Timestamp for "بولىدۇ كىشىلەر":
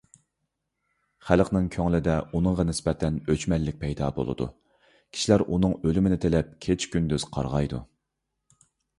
4.15-5.43